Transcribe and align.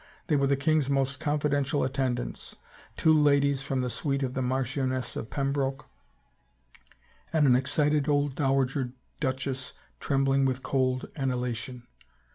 They 0.25 0.35
were 0.35 0.47
the 0.47 0.55
248 0.55 0.65
THE 0.65 0.71
LAST 0.71 0.89
CARD 0.89 0.89
king's 0.89 0.99
most 0.99 1.19
confidential 1.53 1.83
attendants, 1.83 2.55
two 2.97 3.13
ladies 3.13 3.61
from 3.61 3.81
the 3.81 3.89
suite 3.91 4.23
of 4.23 4.33
the 4.33 4.41
Marchioness 4.41 5.15
of 5.15 5.29
Pembroke, 5.29 5.85
and 7.31 7.45
an 7.45 7.55
excited 7.55 8.09
old 8.09 8.33
dowager 8.33 8.93
duchess 9.19 9.73
trembling 9.99 10.45
with 10.45 10.63
cold 10.63 11.07
and 11.15 11.31
elation. 11.31 11.83